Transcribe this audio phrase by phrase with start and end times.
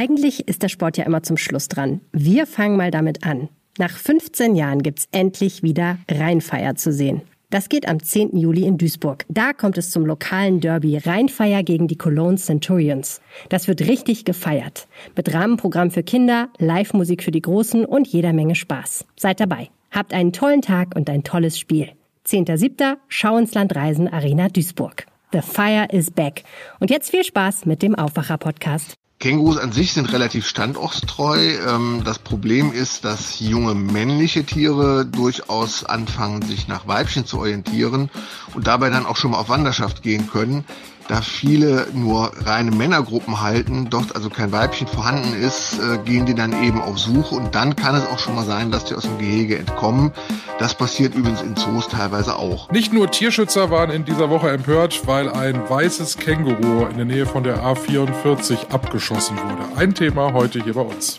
[0.00, 2.00] Eigentlich ist der Sport ja immer zum Schluss dran.
[2.10, 3.50] Wir fangen mal damit an.
[3.76, 7.20] Nach 15 Jahren gibt's endlich wieder Rheinfeier zu sehen.
[7.50, 8.34] Das geht am 10.
[8.34, 9.26] Juli in Duisburg.
[9.28, 13.20] Da kommt es zum lokalen Derby Rheinfeier gegen die Cologne Centurions.
[13.50, 14.88] Das wird richtig gefeiert.
[15.16, 19.04] Mit Rahmenprogramm für Kinder, Live-Musik für die Großen und jeder Menge Spaß.
[19.16, 19.68] Seid dabei.
[19.90, 21.90] Habt einen tollen Tag und ein tolles Spiel.
[22.26, 22.96] 10.7.
[23.08, 25.04] Schau ins Land Reisen Arena Duisburg.
[25.34, 26.44] The Fire is back.
[26.78, 28.96] Und jetzt viel Spaß mit dem Aufwacher-Podcast.
[29.20, 31.58] Kängurus an sich sind relativ standortstreu.
[31.68, 38.08] Ähm, das Problem ist, dass junge männliche Tiere durchaus anfangen, sich nach Weibchen zu orientieren
[38.54, 40.64] und dabei dann auch schon mal auf Wanderschaft gehen können
[41.10, 46.36] da viele nur reine Männergruppen halten, dort also kein Weibchen vorhanden ist, äh, gehen die
[46.36, 49.02] dann eben auf Suche und dann kann es auch schon mal sein, dass die aus
[49.02, 50.12] dem Gehege entkommen.
[50.60, 52.70] Das passiert übrigens in Zoos teilweise auch.
[52.70, 57.26] Nicht nur Tierschützer waren in dieser Woche empört, weil ein weißes Känguru in der Nähe
[57.26, 59.64] von der A44 abgeschossen wurde.
[59.76, 61.18] Ein Thema heute hier bei uns.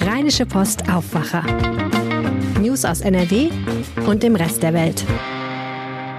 [0.00, 1.44] Rheinische Post Aufwacher.
[2.60, 3.50] News aus NRW
[4.06, 5.04] und dem Rest der Welt.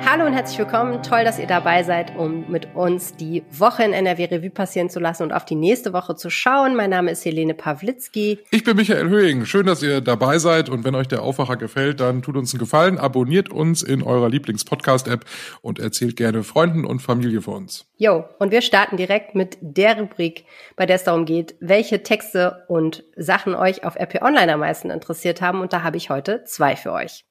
[0.05, 1.01] Hallo und herzlich willkommen.
[1.01, 4.99] Toll, dass ihr dabei seid, um mit uns die Woche in NRW Revue passieren zu
[4.99, 6.75] lassen und auf die nächste Woche zu schauen.
[6.75, 8.39] Mein Name ist Helene Pawlitzki.
[8.51, 9.45] Ich bin Michael Höhing.
[9.45, 10.67] Schön, dass ihr dabei seid.
[10.67, 12.97] Und wenn euch der Aufwacher gefällt, dann tut uns einen Gefallen.
[12.97, 15.23] Abonniert uns in eurer Lieblings-Podcast-App
[15.61, 17.85] und erzählt gerne Freunden und Familie von uns.
[17.95, 20.43] Jo, und wir starten direkt mit der Rubrik,
[20.75, 24.89] bei der es darum geht, welche Texte und Sachen euch auf RP Online am meisten
[24.89, 25.61] interessiert haben.
[25.61, 27.23] Und da habe ich heute zwei für euch.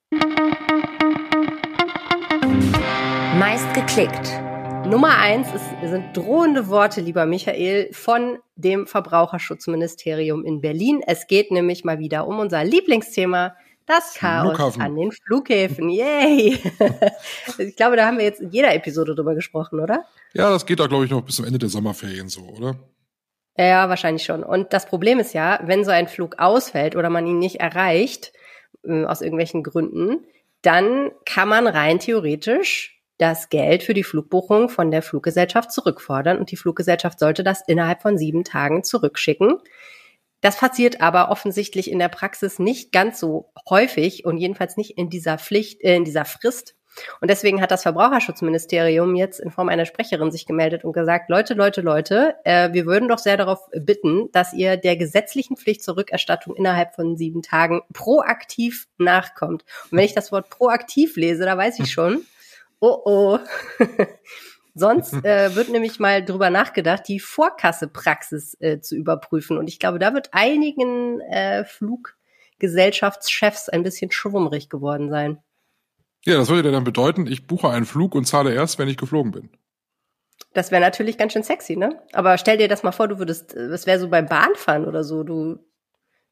[3.45, 4.41] Meist geklickt.
[4.87, 11.03] Nummer eins ist, sind drohende Worte, lieber Michael, von dem Verbraucherschutzministerium in Berlin.
[11.05, 14.83] Es geht nämlich mal wieder um unser Lieblingsthema, das Chaos Flughafen.
[14.83, 15.89] an den Flughäfen.
[15.89, 16.57] Yay!
[17.59, 20.05] ich glaube, da haben wir jetzt in jeder Episode drüber gesprochen, oder?
[20.35, 22.77] Ja, das geht da, glaube ich, noch bis zum Ende der Sommerferien so, oder?
[23.59, 24.45] Ja, wahrscheinlich schon.
[24.45, 28.33] Und das Problem ist ja, wenn so ein Flug ausfällt oder man ihn nicht erreicht,
[28.85, 30.27] äh, aus irgendwelchen Gründen,
[30.63, 36.51] dann kann man rein theoretisch das Geld für die Flugbuchung von der Fluggesellschaft zurückfordern und
[36.51, 39.59] die Fluggesellschaft sollte das innerhalb von sieben Tagen zurückschicken.
[40.41, 45.09] Das passiert aber offensichtlich in der Praxis nicht ganz so häufig und jedenfalls nicht in
[45.09, 46.75] dieser Pflicht, äh, in dieser Frist.
[47.21, 51.55] Und deswegen hat das Verbraucherschutzministerium jetzt in Form einer Sprecherin sich gemeldet und gesagt, Leute,
[51.55, 55.97] Leute, Leute, äh, wir würden doch sehr darauf bitten, dass ihr der gesetzlichen Pflicht zur
[55.97, 59.65] Rückerstattung innerhalb von sieben Tagen proaktiv nachkommt.
[59.91, 62.27] Und wenn ich das Wort proaktiv lese, da weiß ich schon,
[62.83, 63.39] oh oh.
[64.75, 69.59] Sonst äh, wird nämlich mal drüber nachgedacht, die Vorkassepraxis äh, zu überprüfen.
[69.59, 75.43] Und ich glaube, da wird einigen äh, Fluggesellschaftschefs ein bisschen schwummrig geworden sein.
[76.25, 79.33] Ja, das würde dann bedeuten, ich buche einen Flug und zahle erst, wenn ich geflogen
[79.33, 79.51] bin.
[80.55, 82.01] Das wäre natürlich ganz schön sexy, ne?
[82.13, 85.23] Aber stell dir das mal vor, du würdest, das wäre so beim Bahnfahren oder so,
[85.23, 85.59] du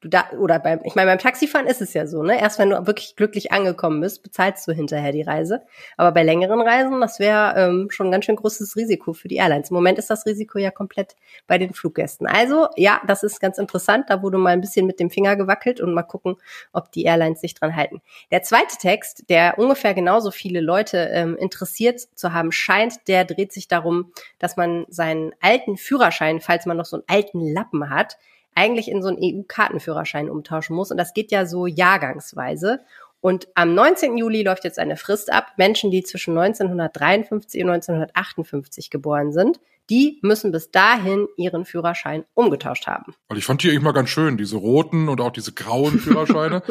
[0.00, 2.40] du da oder beim ich meine beim Taxifahren ist es ja so, ne?
[2.40, 5.62] Erst wenn du wirklich glücklich angekommen bist, bezahlst du hinterher die Reise.
[5.96, 9.36] Aber bei längeren Reisen, das wäre ähm, schon ein ganz schön großes Risiko für die
[9.36, 9.70] Airlines.
[9.70, 11.16] Im Moment ist das Risiko ja komplett
[11.46, 12.26] bei den Fluggästen.
[12.26, 14.06] Also ja, das ist ganz interessant.
[14.08, 16.36] Da wurde mal ein bisschen mit dem Finger gewackelt und mal gucken,
[16.72, 18.00] ob die Airlines sich dran halten.
[18.30, 23.52] Der zweite Text, der ungefähr genauso viele Leute ähm, interessiert zu haben scheint, der dreht
[23.52, 28.16] sich darum, dass man seinen alten Führerschein, falls man noch so einen alten Lappen hat,
[28.54, 30.90] eigentlich in so einen EU-Kartenführerschein umtauschen muss.
[30.90, 32.80] Und das geht ja so jahrgangsweise.
[33.20, 34.16] Und am 19.
[34.16, 35.52] Juli läuft jetzt eine Frist ab.
[35.56, 42.86] Menschen, die zwischen 1953 und 1958 geboren sind, die müssen bis dahin ihren Führerschein umgetauscht
[42.86, 43.12] haben.
[43.28, 46.62] Weil ich fand die eigentlich mal ganz schön, diese roten und auch diese grauen Führerscheine.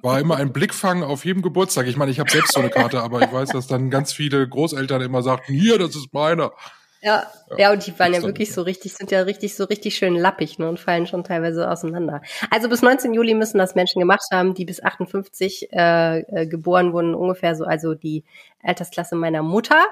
[0.00, 1.86] War immer ein Blickfang auf jedem Geburtstag.
[1.86, 4.48] Ich meine, ich habe selbst so eine Karte, aber ich weiß, dass dann ganz viele
[4.48, 6.52] Großeltern immer sagten, hier, das ist meiner.
[7.04, 9.96] Ja, ja, ja, und die waren ja wirklich so richtig, sind ja richtig, so richtig
[9.96, 12.22] schön lappig ne, und fallen schon teilweise auseinander.
[12.48, 16.92] Also bis 19 Juli müssen das Menschen gemacht haben, die bis 58 äh, äh, geboren
[16.92, 18.22] wurden, ungefähr so, also die
[18.62, 19.84] Altersklasse meiner Mutter.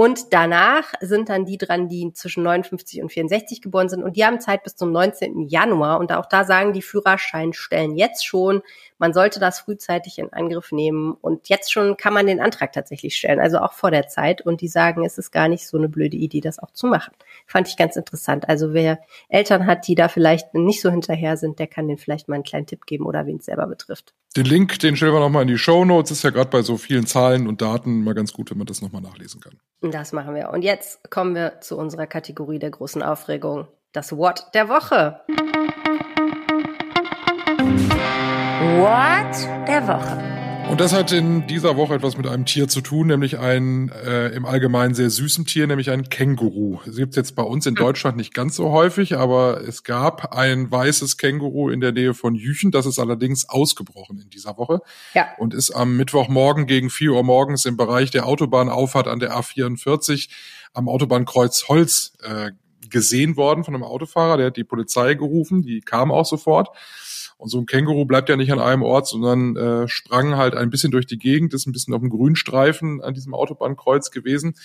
[0.00, 4.04] Und danach sind dann die dran, die zwischen 59 und 64 geboren sind.
[4.04, 5.48] Und die haben Zeit bis zum 19.
[5.48, 5.98] Januar.
[5.98, 8.62] Und auch da sagen die Führerscheinstellen jetzt schon,
[8.98, 11.14] man sollte das frühzeitig in Angriff nehmen.
[11.20, 14.40] Und jetzt schon kann man den Antrag tatsächlich stellen, also auch vor der Zeit.
[14.40, 17.12] Und die sagen, es ist gar nicht so eine blöde Idee, das auch zu machen.
[17.48, 18.48] Fand ich ganz interessant.
[18.48, 22.28] Also wer Eltern hat, die da vielleicht nicht so hinterher sind, der kann den vielleicht
[22.28, 24.14] mal einen kleinen Tipp geben oder wen es selber betrifft.
[24.36, 26.10] Den Link, den stellen wir nochmal in die Show Notes.
[26.10, 28.82] Ist ja gerade bei so vielen Zahlen und Daten mal ganz gut, wenn man das
[28.82, 29.58] nochmal nachlesen kann.
[29.80, 30.50] Das machen wir.
[30.50, 33.68] Und jetzt kommen wir zu unserer Kategorie der großen Aufregung.
[33.92, 35.20] Das What der Woche.
[38.76, 40.37] What der Woche.
[40.68, 44.28] Und das hat in dieser Woche etwas mit einem Tier zu tun, nämlich ein äh,
[44.28, 46.80] im Allgemeinen sehr süßem Tier, nämlich ein Känguru.
[46.86, 50.70] Es gibt jetzt bei uns in Deutschland nicht ganz so häufig, aber es gab ein
[50.70, 52.70] weißes Känguru in der Nähe von Jüchen.
[52.70, 54.80] Das ist allerdings ausgebrochen in dieser Woche
[55.14, 55.28] Ja.
[55.38, 60.28] und ist am Mittwochmorgen gegen 4 Uhr morgens im Bereich der Autobahnauffahrt an der A44
[60.74, 62.50] am Autobahnkreuz Holz äh,
[62.90, 64.36] gesehen worden von einem Autofahrer.
[64.36, 66.68] Der hat die Polizei gerufen, die kam auch sofort.
[67.38, 70.70] Und so ein Känguru bleibt ja nicht an einem Ort, sondern äh, sprang halt ein
[70.70, 74.56] bisschen durch die Gegend, ist ein bisschen auf dem Grünstreifen an diesem Autobahnkreuz gewesen.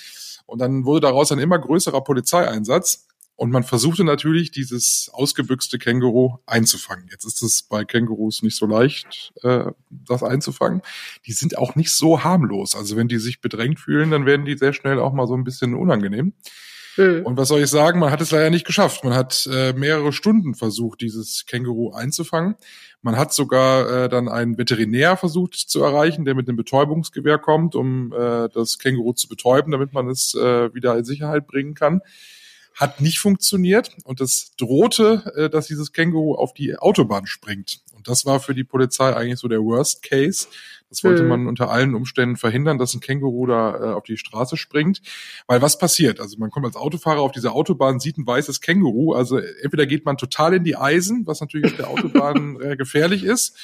[0.48, 3.08] Und dann wurde daraus ein immer größerer Polizeieinsatz.
[3.36, 7.08] Und man versuchte natürlich, dieses ausgebüxte Känguru einzufangen.
[7.12, 10.82] Jetzt ist es bei Kängurus nicht so leicht, äh, das einzufangen.
[11.26, 12.76] Die sind auch nicht so harmlos.
[12.76, 15.44] Also wenn die sich bedrängt fühlen, dann werden die sehr schnell auch mal so ein
[15.44, 16.34] bisschen unangenehm.
[16.96, 17.26] Hm.
[17.26, 18.00] Und was soll ich sagen?
[18.00, 19.04] Man hat es leider nicht geschafft.
[19.04, 22.56] Man hat äh, mehrere Stunden versucht, dieses Känguru einzufangen.
[23.02, 27.76] Man hat sogar äh, dann einen Veterinär versucht zu erreichen, der mit einem Betäubungsgewehr kommt,
[27.76, 32.02] um äh, das Känguru zu betäuben, damit man es äh, wieder in Sicherheit bringen kann.
[32.76, 37.82] Hat nicht funktioniert und es drohte, äh, dass dieses Känguru auf die Autobahn springt.
[37.94, 40.48] Und das war für die Polizei eigentlich so der Worst Case.
[40.94, 41.28] Das wollte Hm.
[41.28, 45.02] man unter allen Umständen verhindern, dass ein Känguru da äh, auf die Straße springt.
[45.48, 46.20] Weil was passiert?
[46.20, 49.14] Also man kommt als Autofahrer auf diese Autobahn, sieht ein weißes Känguru.
[49.14, 53.24] Also entweder geht man total in die Eisen, was natürlich auf der Autobahn äh, gefährlich
[53.24, 53.58] ist,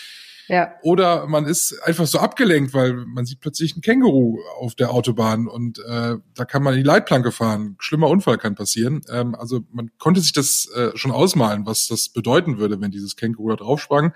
[0.47, 0.73] Ja.
[0.81, 5.47] oder man ist einfach so abgelenkt, weil man sieht plötzlich ein Känguru auf der Autobahn
[5.47, 7.75] und äh, da kann man in die Leitplanke fahren.
[7.77, 9.01] Schlimmer Unfall kann passieren.
[9.11, 13.15] Ähm, also man konnte sich das äh, schon ausmalen, was das bedeuten würde, wenn dieses
[13.15, 14.13] Känguru da drauf sprang.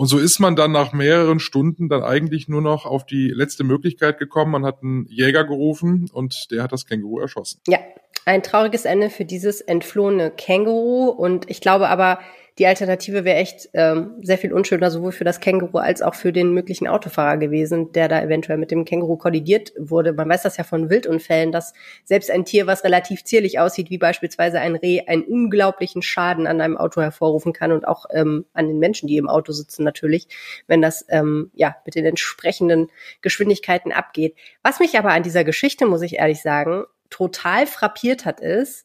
[0.00, 3.64] Und so ist man dann nach mehreren Stunden dann eigentlich nur noch auf die letzte
[3.64, 4.50] Möglichkeit gekommen.
[4.50, 7.60] Man hat einen Jäger gerufen und der hat das Känguru erschossen.
[7.68, 7.80] Ja,
[8.24, 11.10] ein trauriges Ende für dieses entflohene Känguru.
[11.10, 12.18] Und ich glaube aber,
[12.60, 16.30] die Alternative wäre echt ähm, sehr viel unschöner, sowohl für das Känguru als auch für
[16.30, 20.12] den möglichen Autofahrer gewesen, der da eventuell mit dem Känguru kollidiert wurde.
[20.12, 21.72] Man weiß das ja von Wildunfällen, dass
[22.04, 26.60] selbst ein Tier, was relativ zierlich aussieht, wie beispielsweise ein Reh, einen unglaublichen Schaden an
[26.60, 30.28] einem Auto hervorrufen kann und auch ähm, an den Menschen, die im Auto sitzen natürlich,
[30.66, 32.88] wenn das ähm, ja mit den entsprechenden
[33.22, 34.36] Geschwindigkeiten abgeht.
[34.62, 38.84] Was mich aber an dieser Geschichte, muss ich ehrlich sagen, total frappiert hat, ist,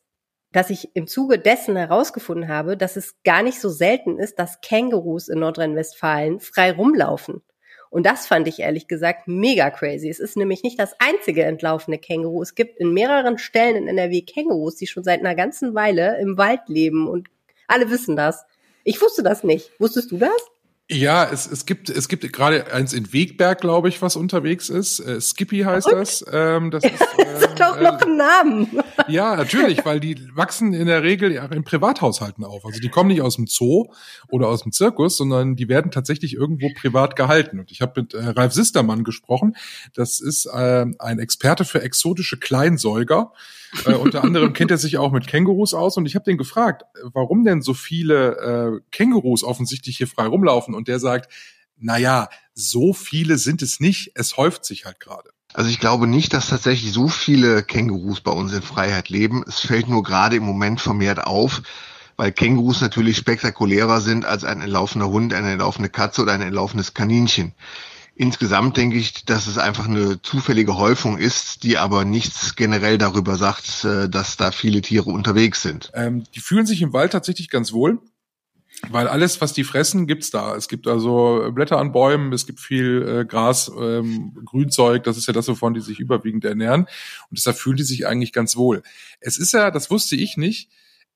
[0.56, 4.62] dass ich im Zuge dessen herausgefunden habe, dass es gar nicht so selten ist, dass
[4.62, 7.42] Kängurus in Nordrhein-Westfalen frei rumlaufen.
[7.90, 10.10] Und das fand ich ehrlich gesagt mega crazy.
[10.10, 12.42] Es ist nämlich nicht das einzige entlaufene Känguru.
[12.42, 16.38] Es gibt in mehreren Stellen in NRW Kängurus, die schon seit einer ganzen Weile im
[16.38, 17.28] Wald leben und
[17.68, 18.46] alle wissen das.
[18.86, 19.72] Ich wusste das nicht.
[19.78, 20.31] Wusstest du das?
[20.90, 25.00] Ja, es, es gibt es gibt gerade eins in Wegberg, glaube ich, was unterwegs ist.
[25.00, 25.96] Äh, Skippy heißt Und?
[25.96, 26.24] das.
[26.31, 28.84] Ähm, das ist, Das hat doch ähm, noch einen Namen.
[29.07, 32.65] Ja, natürlich, weil die wachsen in der Regel ja in Privathaushalten auf.
[32.65, 33.88] Also die kommen nicht aus dem Zoo
[34.30, 37.59] oder aus dem Zirkus, sondern die werden tatsächlich irgendwo privat gehalten.
[37.59, 39.56] Und ich habe mit äh, Ralf Sistermann gesprochen.
[39.94, 43.33] Das ist äh, ein Experte für exotische Kleinsäuger.
[43.86, 45.97] Äh, unter anderem kennt er sich auch mit Kängurus aus.
[45.97, 46.83] Und ich habe den gefragt,
[47.13, 50.74] warum denn so viele äh, Kängurus offensichtlich hier frei rumlaufen.
[50.74, 51.31] Und der sagt,
[51.77, 54.12] na ja, so viele sind es nicht.
[54.15, 55.35] Es häuft sich halt gerade.
[55.56, 59.42] Also ich glaube nicht, dass tatsächlich so viele Kängurus bei uns in Freiheit leben.
[59.48, 61.62] Es fällt nur gerade im Moment vermehrt auf,
[62.18, 66.94] weil Kängurus natürlich spektakulärer sind als ein entlaufener Hund, eine entlaufene Katze oder ein entlaufenes
[66.94, 67.54] Kaninchen.
[68.18, 73.38] Insgesamt denke ich, dass es einfach eine zufällige Häufung ist, die aber nichts generell darüber
[73.38, 75.90] sagt, äh, dass da viele Tiere unterwegs sind.
[75.94, 78.00] Ähm, die fühlen sich im Wald tatsächlich ganz wohl,
[78.92, 80.56] weil alles, was die fressen, gibt's da.
[80.56, 85.28] Es gibt also Blätter an Bäumen, es gibt viel äh, Gras, ähm, Grünzeug, das ist
[85.28, 86.81] ja das, wovon die sich überwiegend ernähren.
[86.81, 88.83] Und deshalb fühlen die sich eigentlich ganz wohl.
[89.19, 90.69] Es ist ja, das wusste ich nicht,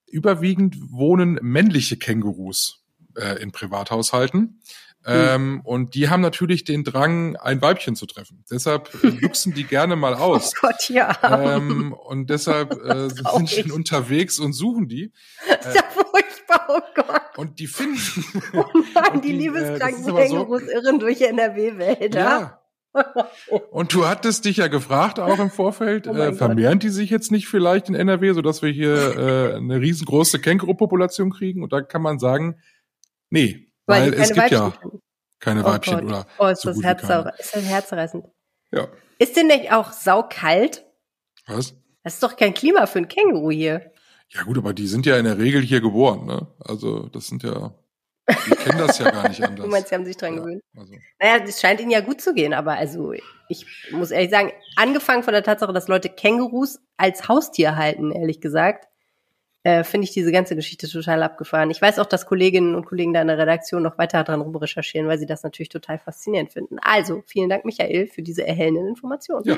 [0.08, 2.84] überwiegend wohnen männliche Kängurus
[3.16, 4.62] äh, in Privathaushalten.
[5.06, 8.44] Ähm, und die haben natürlich den Drang, ein Weibchen zu treffen.
[8.52, 10.52] Deshalb äh, luchsen die gerne mal aus.
[10.58, 11.56] Oh Gott, ja.
[11.56, 15.12] Ähm, und deshalb äh, sind sie unterwegs und suchen die.
[15.74, 15.84] ja
[16.50, 17.38] furchtbar, oh Gott.
[17.38, 17.98] Und die finden.
[18.54, 18.66] Oh
[19.14, 22.20] Und die, die, äh, liebeskranken aber so- Kängurus irren durch NRW-Wälder.
[22.20, 22.56] ja.
[23.72, 26.38] Und du hattest dich ja gefragt auch im Vorfeld, Oh äh, Gott.
[26.38, 31.30] vermehren die sich jetzt nicht vielleicht in NRW, sodass wir hier äh, eine riesengroße Känguru-Population
[31.30, 31.62] kriegen?
[31.62, 32.60] Und da kann man sagen,
[33.30, 35.02] nee, weil, die es gibt ja Weibchen finden.
[35.40, 36.04] keine Oh Weibchen Gott.
[36.06, 37.34] oder Oh, ist so das, gut wie Herz, keine.
[37.38, 38.26] ist das herzreißend.
[38.72, 38.88] Ja.
[39.20, 40.84] Ist denn nicht auch saukalt?
[41.46, 41.76] Was?
[42.04, 43.92] Das ist doch kein Klima für ein Känguru hier.
[44.32, 46.48] Ja gut, aber die sind ja in der Regel hier geboren, ne?
[46.60, 47.74] Also das sind ja,
[48.30, 49.66] die kennen das ja gar nicht anders.
[49.66, 50.62] Du meinst, sie haben sich dran Ja, gewöhnt?
[50.78, 50.94] also.
[51.20, 53.14] Naja, es scheint ihnen ja gut zu gehen, aber also
[53.48, 58.40] ich muss ehrlich sagen, angefangen von der Tatsache, dass Leute Kängurus als Haustier halten, ehrlich
[58.40, 58.88] gesagt,
[59.64, 61.72] äh, finde ich diese ganze Geschichte total abgefahren.
[61.72, 64.56] Ich weiß auch, dass Kolleginnen und Kollegen da in der Redaktion noch weiter dran rum
[64.56, 66.78] recherchieren, weil sie das natürlich total faszinierend finden.
[66.82, 69.44] Also, vielen Dank, Michael, für diese erhellenden Informationen.
[69.46, 69.56] Ja.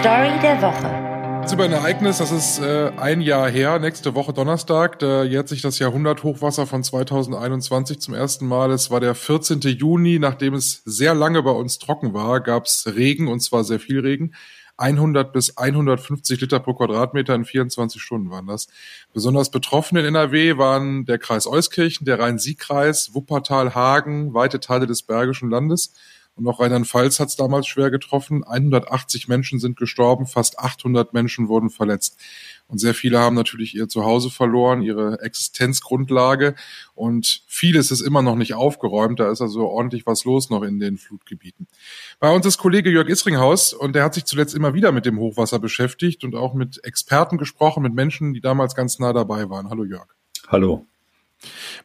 [0.00, 1.01] Story der Woche.
[1.44, 5.48] Ist über ein Ereignis, das ist äh, ein Jahr her, nächste Woche Donnerstag, da jährt
[5.48, 8.70] sich das Jahrhunderthochwasser von 2021 zum ersten Mal.
[8.70, 9.60] Es war der 14.
[9.60, 13.80] Juni, nachdem es sehr lange bei uns trocken war, gab es Regen und zwar sehr
[13.80, 14.34] viel Regen.
[14.76, 18.68] 100 bis 150 Liter pro Quadratmeter in 24 Stunden waren das.
[19.12, 25.02] Besonders betroffen in NRW waren der Kreis Euskirchen, der Rhein-Sieg-Kreis, Wuppertal, Hagen, weite Teile des
[25.02, 25.92] Bergischen Landes.
[26.34, 28.42] Und auch Rheinland-Pfalz hat es damals schwer getroffen.
[28.42, 32.18] 180 Menschen sind gestorben, fast 800 Menschen wurden verletzt.
[32.68, 36.54] Und sehr viele haben natürlich ihr Zuhause verloren, ihre Existenzgrundlage.
[36.94, 39.20] Und vieles ist immer noch nicht aufgeräumt.
[39.20, 41.66] Da ist also ordentlich was los noch in den Flutgebieten.
[42.18, 45.18] Bei uns ist Kollege Jörg Isringhaus und der hat sich zuletzt immer wieder mit dem
[45.18, 49.68] Hochwasser beschäftigt und auch mit Experten gesprochen, mit Menschen, die damals ganz nah dabei waren.
[49.68, 50.08] Hallo Jörg.
[50.48, 50.86] Hallo.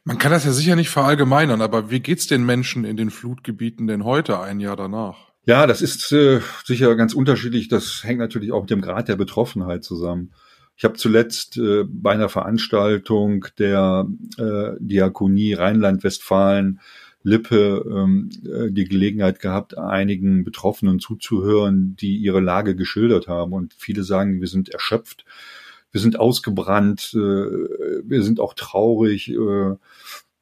[0.04, 3.88] Man kann das ja sicher nicht verallgemeinern, aber wie geht's den Menschen in den Flutgebieten
[3.88, 5.28] denn heute, ein Jahr danach?
[5.46, 7.70] Ja, das ist äh, sicher ganz unterschiedlich.
[7.70, 10.34] Das hängt natürlich auch mit dem Grad der Betroffenheit zusammen.
[10.76, 16.80] Ich habe zuletzt äh, bei einer Veranstaltung der äh, Diakonie Rheinland-Westfalen
[17.24, 23.54] Lippe ähm, äh, die Gelegenheit gehabt, einigen Betroffenen zuzuhören, die ihre Lage geschildert haben.
[23.54, 25.26] Und viele sagen, wir sind erschöpft
[25.92, 29.76] wir sind ausgebrannt, äh, wir sind auch traurig, äh,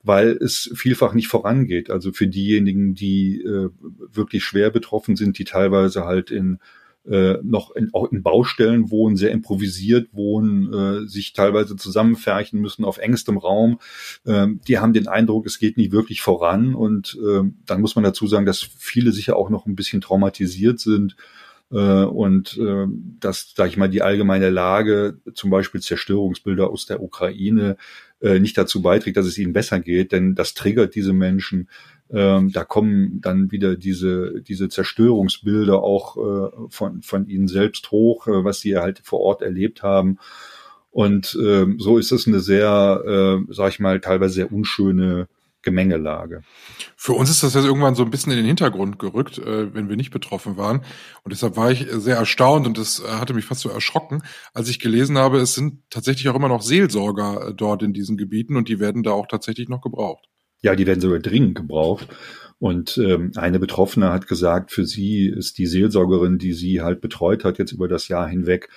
[0.03, 1.89] weil es vielfach nicht vorangeht.
[1.89, 3.69] Also für diejenigen, die äh,
[4.11, 6.59] wirklich schwer betroffen sind, die teilweise halt in
[7.07, 12.97] noch in, auch in Baustellen wohnen, sehr improvisiert wohnen, äh, sich teilweise zusammenfärchen müssen auf
[12.97, 13.79] engstem Raum.
[14.25, 16.73] Äh, die haben den Eindruck, es geht nie wirklich voran.
[16.73, 20.79] Und äh, dann muss man dazu sagen, dass viele sicher auch noch ein bisschen traumatisiert
[20.79, 21.15] sind
[21.69, 22.85] und äh,
[23.19, 27.77] dass, sag ich mal, die allgemeine Lage, zum Beispiel Zerstörungsbilder aus der Ukraine,
[28.21, 31.69] äh, nicht dazu beiträgt, dass es ihnen besser geht, denn das triggert diese Menschen.
[32.09, 38.27] Ähm, da kommen dann wieder diese, diese Zerstörungsbilder auch äh, von, von ihnen selbst hoch,
[38.27, 40.19] äh, was sie halt vor Ort erlebt haben.
[40.91, 43.03] Und äh, so ist es eine sehr,
[43.47, 45.27] äh, sag ich mal, teilweise sehr unschöne
[45.65, 46.43] Gemengelage.
[46.95, 49.89] Für uns ist das jetzt irgendwann so ein bisschen in den Hintergrund gerückt, äh, wenn
[49.89, 50.77] wir nicht betroffen waren.
[51.23, 54.69] Und deshalb war ich sehr erstaunt und das äh, hatte mich fast so erschrocken, als
[54.69, 58.55] ich gelesen habe, es sind tatsächlich auch immer noch Seelsorger äh, dort in diesen Gebieten
[58.55, 60.29] und die werden da auch tatsächlich noch gebraucht.
[60.61, 62.07] Ja, die werden sogar dringend gebraucht.
[62.57, 67.43] Und ähm, eine Betroffene hat gesagt, für sie ist die Seelsorgerin, die sie halt betreut
[67.43, 68.69] hat, jetzt über das Jahr hinweg,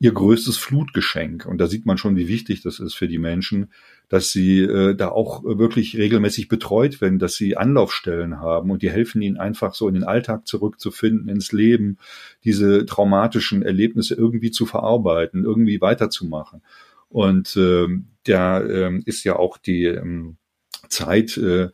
[0.00, 1.44] ihr größtes Flutgeschenk.
[1.44, 3.70] Und da sieht man schon, wie wichtig das ist für die Menschen,
[4.08, 8.90] dass sie äh, da auch wirklich regelmäßig betreut werden, dass sie Anlaufstellen haben und die
[8.90, 11.98] helfen ihnen einfach so in den Alltag zurückzufinden, ins Leben,
[12.44, 16.62] diese traumatischen Erlebnisse irgendwie zu verarbeiten, irgendwie weiterzumachen.
[17.10, 17.86] Und äh,
[18.24, 20.38] da äh, ist ja auch die ähm,
[20.90, 21.68] Zeit, äh,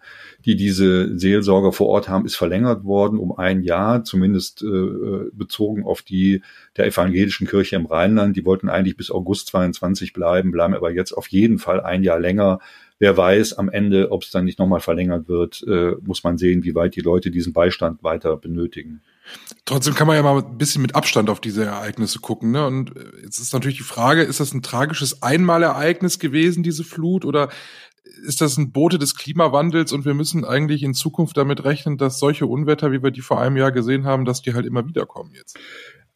[0.45, 5.85] die diese Seelsorger vor Ort haben, ist verlängert worden um ein Jahr, zumindest äh, bezogen
[5.85, 6.43] auf die
[6.77, 8.37] der evangelischen Kirche im Rheinland.
[8.37, 12.21] Die wollten eigentlich bis August 22 bleiben, bleiben aber jetzt auf jeden Fall ein Jahr
[12.21, 12.61] länger.
[12.99, 16.65] Wer weiß am Ende, ob es dann nicht nochmal verlängert wird, äh, muss man sehen,
[16.65, 19.03] wie weit die Leute diesen Beistand weiter benötigen.
[19.65, 22.53] Trotzdem kann man ja mal ein bisschen mit Abstand auf diese Ereignisse gucken.
[22.53, 22.65] Ne?
[22.67, 22.93] Und
[23.23, 27.49] jetzt ist natürlich die Frage, ist das ein tragisches Einmalereignis gewesen, diese Flut, oder
[28.23, 32.19] ist das ein Bote des Klimawandels und wir müssen eigentlich in Zukunft damit rechnen, dass
[32.19, 35.07] solche Unwetter, wie wir die vor einem Jahr gesehen haben, dass die halt immer wieder
[35.07, 35.59] kommen jetzt?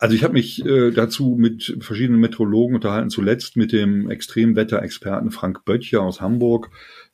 [0.03, 5.67] Also ich habe mich äh, dazu mit verschiedenen Meteorologen unterhalten, zuletzt mit dem Extremwetterexperten Frank
[5.67, 6.71] Böttcher aus Hamburg,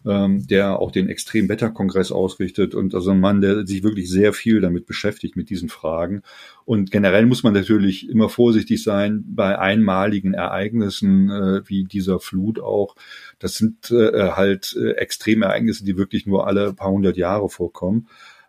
[0.06, 4.60] ähm, der auch den Extremwetterkongress ausrichtet und also ein Mann, der sich wirklich sehr viel
[4.60, 6.22] damit beschäftigt mit diesen Fragen.
[6.64, 12.60] Und generell muss man natürlich immer vorsichtig sein bei einmaligen Ereignissen äh, wie dieser Flut
[12.60, 12.94] auch.
[13.40, 18.06] Das sind äh, halt äh, Extremereignisse, die wirklich nur alle paar hundert Jahre vorkommen.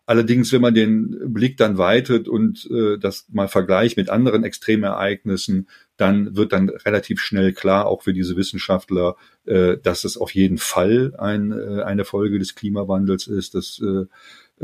[0.08, 5.68] Allerdings, wenn man den Blick dann weitet und äh, das mal vergleicht mit anderen Extremereignissen,
[5.98, 10.60] dann wird dann relativ schnell klar, auch für diese Wissenschaftler, äh, dass es auf jeden
[10.60, 13.54] Fall ein, äh, eine Folge des Klimawandels ist.
[13.54, 14.06] Das äh,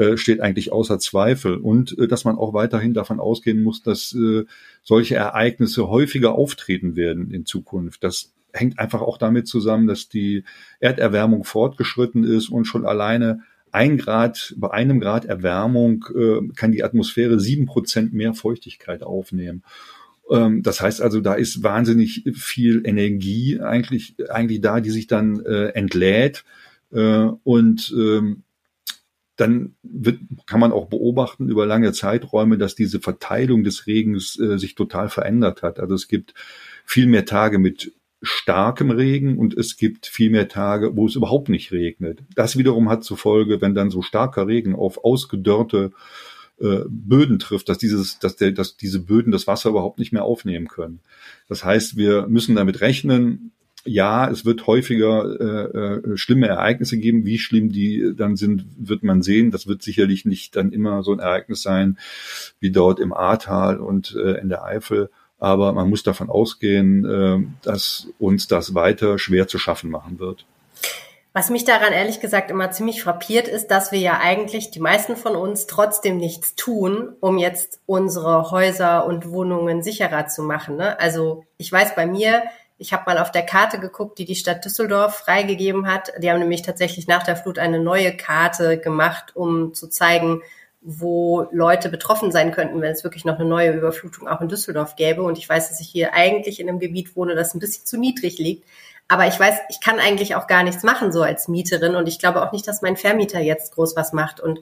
[0.01, 1.57] äh, steht eigentlich außer Zweifel.
[1.57, 4.45] Und äh, dass man auch weiterhin davon ausgehen muss, dass äh,
[4.81, 8.01] solche Ereignisse häufiger auftreten werden in Zukunft.
[8.01, 10.45] Das hängt einfach auch damit zusammen, dass die
[10.79, 13.41] Erderwärmung fortgeschritten ist und schon alleine
[13.73, 19.63] ein Grad, bei einem Grad Erwärmung äh, kann die Atmosphäre sieben Prozent mehr Feuchtigkeit aufnehmen.
[20.29, 25.43] Ähm, das heißt also, da ist wahnsinnig viel Energie eigentlich, eigentlich da, die sich dann
[25.45, 26.45] äh, entlädt.
[26.91, 28.43] Äh, und ähm,
[29.35, 34.59] dann wird, kann man auch beobachten über lange Zeiträume, dass diese Verteilung des Regens äh,
[34.59, 35.79] sich total verändert hat.
[35.79, 36.35] Also es gibt
[36.85, 41.49] viel mehr Tage mit starkem Regen und es gibt viel mehr Tage, wo es überhaupt
[41.49, 42.23] nicht regnet.
[42.35, 45.91] Das wiederum hat zur Folge, wenn dann so starker Regen auf ausgedörrte
[46.59, 50.23] äh, Böden trifft, dass dieses, dass der, dass diese Böden das Wasser überhaupt nicht mehr
[50.23, 51.01] aufnehmen können.
[51.49, 53.51] Das heißt, wir müssen damit rechnen,
[53.85, 57.25] ja, es wird häufiger äh, äh, schlimme Ereignisse geben.
[57.25, 59.51] Wie schlimm die dann sind, wird man sehen.
[59.51, 61.97] Das wird sicherlich nicht dann immer so ein Ereignis sein
[62.59, 65.09] wie dort im Ahrtal und äh, in der Eifel.
[65.43, 70.45] Aber man muss davon ausgehen, äh, dass uns das weiter schwer zu schaffen machen wird.
[71.33, 75.17] Was mich daran ehrlich gesagt immer ziemlich frappiert ist, dass wir ja eigentlich die meisten
[75.17, 80.77] von uns trotzdem nichts tun, um jetzt unsere Häuser und Wohnungen sicherer zu machen.
[80.77, 80.97] Ne?
[80.97, 82.43] Also ich weiß bei mir,
[82.77, 86.13] ich habe mal auf der Karte geguckt, die die Stadt Düsseldorf freigegeben hat.
[86.19, 90.41] Die haben nämlich tatsächlich nach der Flut eine neue Karte gemacht, um zu zeigen,
[90.83, 94.95] wo Leute betroffen sein könnten, wenn es wirklich noch eine neue Überflutung auch in Düsseldorf
[94.95, 95.23] gäbe.
[95.23, 97.97] Und ich weiß, dass ich hier eigentlich in einem Gebiet wohne, das ein bisschen zu
[97.97, 98.67] niedrig liegt.
[99.07, 101.95] Aber ich weiß, ich kann eigentlich auch gar nichts machen so als Mieterin.
[101.95, 104.39] Und ich glaube auch nicht, dass mein Vermieter jetzt groß was macht.
[104.39, 104.59] Und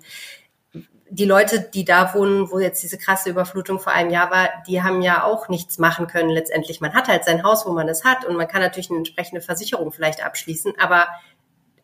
[1.10, 4.82] die Leute, die da wohnen, wo jetzt diese krasse Überflutung vor einem Jahr war, die
[4.82, 6.80] haben ja auch nichts machen können letztendlich.
[6.80, 9.42] Man hat halt sein Haus, wo man es hat und man kann natürlich eine entsprechende
[9.42, 11.08] Versicherung vielleicht abschließen, aber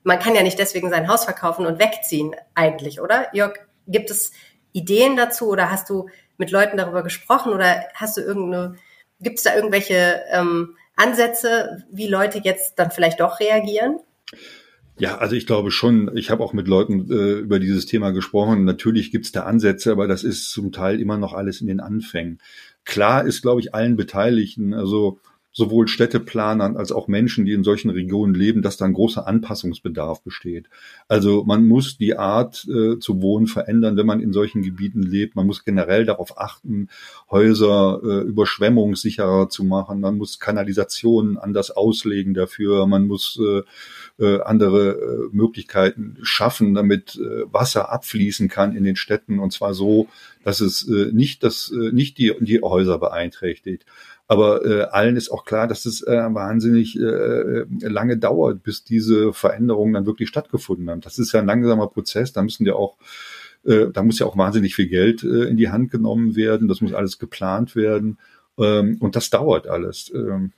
[0.03, 3.27] man kann ja nicht deswegen sein Haus verkaufen und wegziehen eigentlich, oder?
[3.35, 4.31] Jörg, gibt es
[4.73, 8.75] Ideen dazu oder hast du mit Leuten darüber gesprochen oder hast du irgendeine,
[9.19, 13.99] gibt es da irgendwelche ähm, Ansätze, wie Leute jetzt dann vielleicht doch reagieren?
[14.99, 18.65] Ja, also ich glaube schon, ich habe auch mit Leuten äh, über dieses Thema gesprochen.
[18.65, 22.39] Natürlich gibt's da Ansätze, aber das ist zum Teil immer noch alles in den Anfängen.
[22.83, 25.19] Klar ist, glaube ich, allen Beteiligten, also
[25.57, 30.21] sowohl Städteplanern als auch Menschen, die in solchen Regionen leben, dass da ein großer Anpassungsbedarf
[30.21, 30.69] besteht.
[31.07, 35.35] Also man muss die Art äh, zu wohnen verändern, wenn man in solchen Gebieten lebt.
[35.35, 36.89] Man muss generell darauf achten,
[37.31, 39.99] Häuser äh, überschwemmungssicherer zu machen.
[39.99, 42.85] Man muss Kanalisationen anders auslegen dafür.
[42.85, 43.63] Man muss äh,
[44.23, 49.73] äh, andere äh, Möglichkeiten schaffen, damit äh, Wasser abfließen kann in den Städten und zwar
[49.73, 50.07] so,
[50.43, 53.85] dass es äh, nicht das äh, nicht die die Häuser beeinträchtigt.
[54.27, 59.31] Aber äh, allen ist auch klar, dass es äh, wahnsinnig äh, lange dauert, bis diese
[59.31, 61.01] Veränderungen dann wirklich stattgefunden haben.
[61.01, 62.33] Das ist ja ein langsamer Prozess.
[62.33, 62.97] Da müssen ja auch
[63.67, 66.67] äh, da muss ja auch wahnsinnig viel Geld äh, in die Hand genommen werden.
[66.67, 68.17] Das muss alles geplant werden.
[68.57, 70.11] Ähm, und das dauert alles.
[70.13, 70.53] Ähm,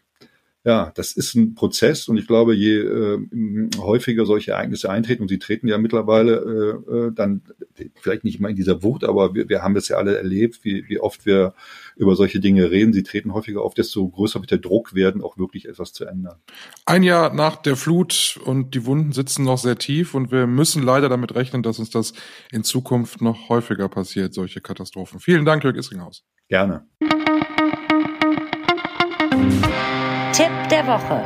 [0.65, 3.19] ja, das ist ein Prozess und ich glaube, je äh,
[3.78, 7.43] häufiger solche Ereignisse eintreten, und sie treten ja mittlerweile äh, äh, dann
[7.95, 10.84] vielleicht nicht mal in dieser Wucht, aber wir, wir haben das ja alle erlebt, wie,
[10.89, 11.54] wie oft wir
[11.95, 12.91] über solche Dinge reden.
[12.91, 16.36] Sie treten häufiger auf, desto größer wird der Druck werden, auch wirklich etwas zu ändern.
[16.86, 20.84] Ein Jahr nach der Flut und die Wunden sitzen noch sehr tief und wir müssen
[20.84, 22.12] leider damit rechnen, dass uns das
[22.52, 25.22] in Zukunft noch häufiger passiert, solche Katastrophen.
[25.22, 26.26] Vielen Dank, Jörg Isringhaus.
[26.50, 26.86] Gerne.
[30.89, 31.21] Woche.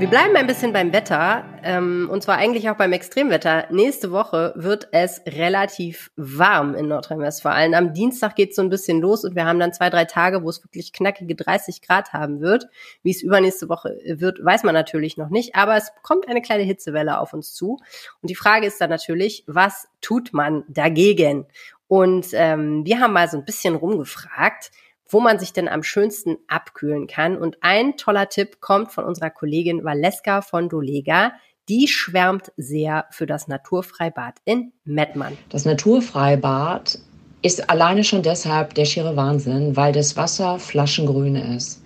[0.00, 3.66] Wir bleiben ein bisschen beim Wetter, ähm, und zwar eigentlich auch beim Extremwetter.
[3.70, 7.72] Nächste Woche wird es relativ warm in Nordrhein-Westfalen.
[7.76, 10.42] Am Dienstag geht es so ein bisschen los und wir haben dann zwei, drei Tage,
[10.42, 12.66] wo es wirklich knackige 30 Grad haben wird.
[13.04, 16.64] Wie es übernächste Woche wird, weiß man natürlich noch nicht, aber es kommt eine kleine
[16.64, 17.78] Hitzewelle auf uns zu.
[18.20, 21.46] Und die Frage ist dann natürlich, was tut man dagegen?
[21.86, 24.72] Und ähm, wir haben mal so ein bisschen rumgefragt
[25.08, 27.36] wo man sich denn am schönsten abkühlen kann.
[27.36, 31.32] Und ein toller Tipp kommt von unserer Kollegin Valeska von Dolega.
[31.68, 35.36] Die schwärmt sehr für das Naturfreibad in Mettmann.
[35.50, 36.98] Das Naturfreibad
[37.42, 41.82] ist alleine schon deshalb der schiere Wahnsinn, weil das Wasser flaschengrün ist.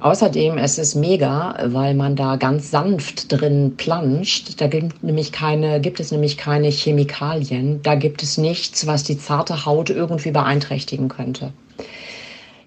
[0.00, 4.60] Außerdem ist es mega, weil man da ganz sanft drin planscht.
[4.60, 7.80] Da gibt, nämlich keine, gibt es nämlich keine Chemikalien.
[7.82, 11.52] Da gibt es nichts, was die zarte Haut irgendwie beeinträchtigen könnte.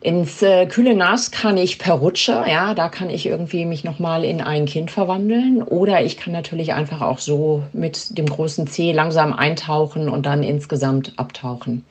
[0.05, 4.23] Ins äh, kühle Nass kann ich per Rutsche, ja, da kann ich irgendwie mich nochmal
[4.23, 5.63] in ein Kind verwandeln.
[5.63, 10.43] Oder ich kann natürlich einfach auch so mit dem großen C langsam eintauchen und dann
[10.43, 11.83] insgesamt abtauchen.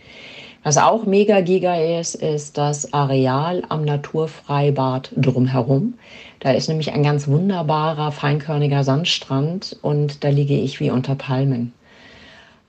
[0.63, 5.95] Was auch mega giga ist, ist das Areal am Naturfreibad drumherum.
[6.39, 11.73] Da ist nämlich ein ganz wunderbarer, feinkörniger Sandstrand und da liege ich wie unter Palmen.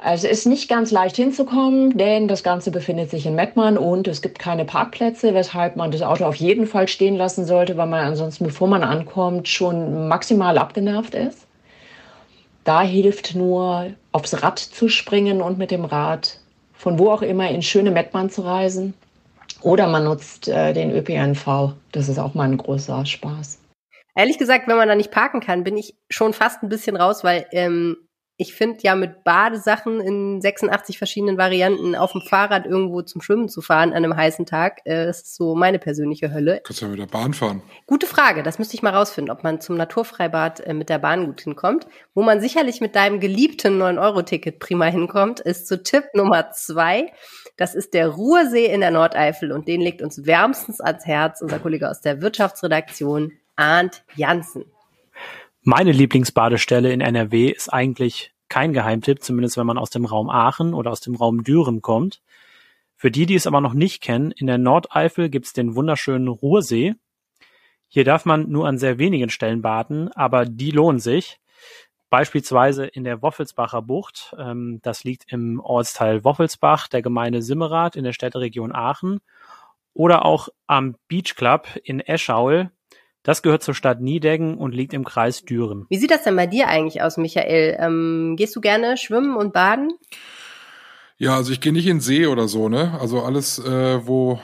[0.06, 4.08] Also es ist nicht ganz leicht hinzukommen, denn das Ganze befindet sich in Mettmann und
[4.08, 7.88] es gibt keine Parkplätze, weshalb man das Auto auf jeden Fall stehen lassen sollte, weil
[7.88, 11.48] man ansonsten, bevor man ankommt, schon maximal abgenervt ist.
[12.66, 16.40] Da hilft nur, aufs Rad zu springen und mit dem Rad
[16.74, 18.94] von wo auch immer in schöne Mettmann zu reisen.
[19.62, 21.74] Oder man nutzt äh, den ÖPNV.
[21.92, 23.58] Das ist auch mal ein großer Spaß.
[24.14, 27.24] Ehrlich gesagt, wenn man da nicht parken kann, bin ich schon fast ein bisschen raus,
[27.24, 27.98] weil ähm,
[28.38, 33.48] ich finde ja mit Badesachen in 86 verschiedenen Varianten auf dem Fahrrad irgendwo zum Schwimmen
[33.48, 36.62] zu fahren an einem heißen Tag, äh, ist so meine persönliche Hölle.
[36.64, 37.62] Kannst ja mit der Bahn fahren.
[37.88, 41.28] Gute Frage, das müsste ich mal rausfinden, ob man zum Naturfreibad äh, mit der Bahn
[41.28, 41.88] gut hinkommt.
[42.14, 47.14] Wo man sicherlich mit deinem geliebten 9-Euro-Ticket prima hinkommt, ist zu Tipp Nummer zwei.
[47.56, 51.60] Das ist der Ruhrsee in der Nordeifel und den legt uns wärmstens ans Herz unser
[51.60, 54.66] Kollege aus der Wirtschaftsredaktion, Arndt Janssen.
[55.68, 60.76] Meine Lieblingsbadestelle in NRW ist eigentlich kein Geheimtipp, zumindest wenn man aus dem Raum Aachen
[60.76, 62.22] oder aus dem Raum Düren kommt.
[62.96, 66.94] Für die, die es aber noch nicht kennen, in der Nordeifel gibt's den wunderschönen Ruhrsee.
[67.88, 71.40] Hier darf man nur an sehr wenigen Stellen baden, aber die lohnen sich.
[72.12, 74.36] Beispielsweise in der Woffelsbacher Bucht.
[74.38, 79.20] Ähm, das liegt im Ortsteil Woffelsbach der Gemeinde Simmerath in der Städteregion Aachen.
[79.96, 82.70] Oder auch am Beach Club in Eschauel.
[83.26, 85.88] Das gehört zur Stadt Niedeggen und liegt im Kreis Düren.
[85.90, 87.76] Wie sieht das denn bei dir eigentlich aus, Michael?
[87.80, 89.92] Ähm, gehst du gerne schwimmen und baden?
[91.18, 92.96] Ja, also ich gehe nicht in See oder so, ne?
[93.02, 94.40] Also alles, äh, wo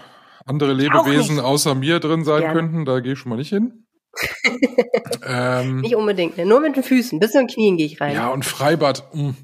[0.47, 2.59] andere Lebewesen außer mir drin sein gerne.
[2.59, 3.85] könnten, da gehe ich schon mal nicht hin.
[5.27, 6.45] ähm, nicht unbedingt, ne?
[6.47, 8.15] nur mit den Füßen, bis zu den Knien gehe ich rein.
[8.15, 9.35] Ja, und Freibad, mh.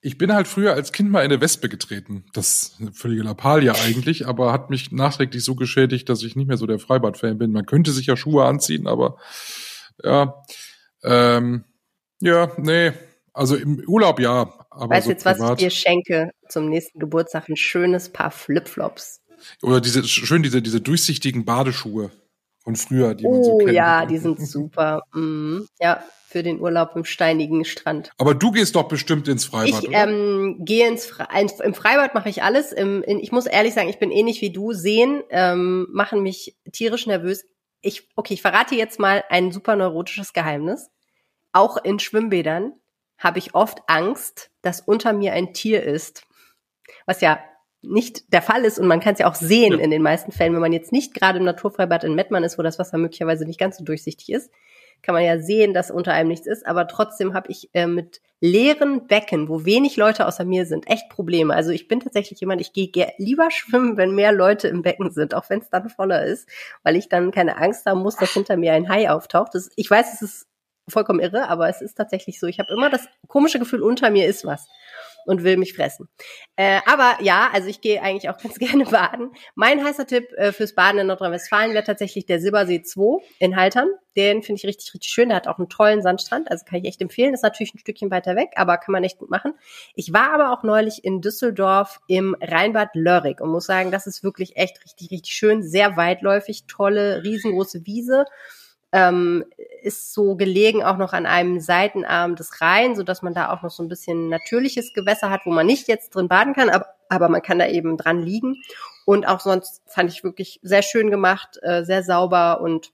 [0.00, 2.24] Ich bin halt früher als Kind mal in eine Wespe getreten.
[2.32, 6.46] Das ist eine völlige Lappalie eigentlich, aber hat mich nachträglich so geschädigt, dass ich nicht
[6.46, 7.50] mehr so der Freibad-Fan bin.
[7.50, 9.16] Man könnte sich ja Schuhe anziehen, aber
[10.02, 10.42] ja,
[11.02, 11.64] ähm,
[12.20, 12.92] ja, nee.
[13.32, 14.52] Also im Urlaub ja.
[14.70, 15.40] Aber weißt so jetzt, privat.
[15.40, 17.48] was ich dir schenke zum nächsten Geburtstag?
[17.48, 19.20] Ein schönes Paar Flipflops.
[19.62, 22.10] Oder diese schön diese diese durchsichtigen Badeschuhe
[22.68, 23.72] von früher, die oh, man so oh kennt.
[23.72, 25.02] Ja, die sind super.
[25.14, 28.10] Mm, ja, für den Urlaub im steinigen Strand.
[28.18, 29.90] Aber du gehst doch bestimmt ins Freibad, ich?
[29.90, 31.26] Ähm, gehe ins Fre
[31.64, 32.72] im Freibad mache ich alles.
[32.72, 34.74] Im, in, ich muss ehrlich sagen, ich bin ähnlich wie du.
[34.74, 37.46] Sehen ähm, machen mich tierisch nervös.
[37.80, 40.90] Ich, okay, ich verrate jetzt mal ein super neurotisches Geheimnis.
[41.54, 42.74] Auch in Schwimmbädern
[43.16, 46.26] habe ich oft Angst, dass unter mir ein Tier ist.
[47.06, 47.40] Was ja
[47.82, 49.78] nicht der Fall ist und man kann es ja auch sehen ja.
[49.78, 52.62] in den meisten Fällen, wenn man jetzt nicht gerade im Naturfreibad in Mettmann ist, wo
[52.62, 54.50] das Wasser möglicherweise nicht ganz so durchsichtig ist,
[55.02, 58.20] kann man ja sehen, dass unter einem nichts ist, aber trotzdem habe ich äh, mit
[58.40, 61.54] leeren Becken, wo wenig Leute außer mir sind, echt Probleme.
[61.54, 65.34] Also ich bin tatsächlich jemand, ich gehe lieber schwimmen, wenn mehr Leute im Becken sind,
[65.34, 66.48] auch wenn es dann voller ist,
[66.82, 69.54] weil ich dann keine Angst haben muss, dass hinter mir ein Hai auftaucht.
[69.54, 70.46] Das, ich weiß, es ist
[70.88, 72.46] vollkommen irre, aber es ist tatsächlich so.
[72.46, 74.66] Ich habe immer das komische Gefühl, unter mir ist was
[75.28, 76.08] und will mich fressen.
[76.56, 79.30] Äh, aber ja, also ich gehe eigentlich auch ganz gerne baden.
[79.54, 83.88] Mein heißer Tipp äh, fürs Baden in Nordrhein-Westfalen wäre tatsächlich der Silbersee 2 in Haltern.
[84.16, 85.28] Den finde ich richtig, richtig schön.
[85.28, 87.34] Der hat auch einen tollen Sandstrand, also kann ich echt empfehlen.
[87.34, 89.52] Ist natürlich ein Stückchen weiter weg, aber kann man echt gut machen.
[89.94, 94.24] Ich war aber auch neulich in Düsseldorf im Rheinbad Lörrig und muss sagen, das ist
[94.24, 95.62] wirklich echt richtig, richtig schön.
[95.62, 98.24] Sehr weitläufig, tolle, riesengroße Wiese
[98.92, 99.44] ähm,
[99.82, 103.62] ist so gelegen auch noch an einem Seitenarm des Rhein, so dass man da auch
[103.62, 106.86] noch so ein bisschen natürliches Gewässer hat, wo man nicht jetzt drin baden kann, aber,
[107.08, 108.56] aber man kann da eben dran liegen.
[109.04, 112.92] Und auch sonst fand ich wirklich sehr schön gemacht, äh, sehr sauber und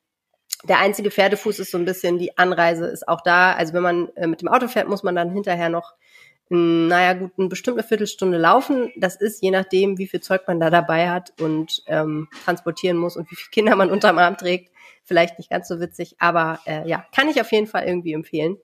[0.65, 3.53] der einzige Pferdefuß ist so ein bisschen, die Anreise ist auch da.
[3.53, 5.95] Also wenn man äh, mit dem Auto fährt, muss man dann hinterher noch,
[6.49, 8.93] naja gut, eine bestimmte Viertelstunde laufen.
[8.97, 13.17] Das ist je nachdem, wie viel Zeug man da dabei hat und ähm, transportieren muss
[13.17, 14.74] und wie viele Kinder man unterm Arm trägt
[15.05, 18.59] vielleicht nicht ganz so witzig, aber äh, ja, kann ich auf jeden Fall irgendwie empfehlen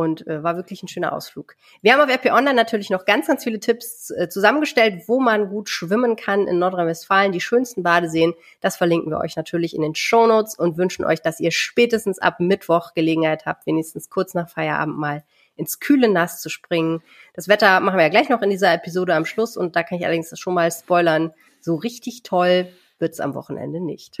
[0.00, 1.56] und äh, war wirklich ein schöner Ausflug.
[1.82, 5.50] Wir haben auf RP Online natürlich noch ganz, ganz viele Tipps äh, zusammengestellt, wo man
[5.50, 8.34] gut schwimmen kann in Nordrhein-Westfalen, die schönsten Badeseen.
[8.60, 12.18] Das verlinken wir euch natürlich in den Show Notes und wünschen euch, dass ihr spätestens
[12.18, 15.22] ab Mittwoch Gelegenheit habt, wenigstens kurz nach Feierabend mal
[15.56, 17.02] ins kühle Nass zu springen.
[17.34, 19.98] Das Wetter machen wir ja gleich noch in dieser Episode am Schluss und da kann
[19.98, 21.34] ich allerdings schon mal spoilern.
[21.60, 24.18] So richtig toll wird's am Wochenende nicht.